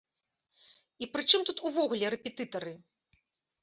І 1.05 1.11
пры 1.13 1.23
чым 1.33 1.41
тут 1.51 1.57
увогуле 1.71 2.05
рэпетытары? 2.17 2.79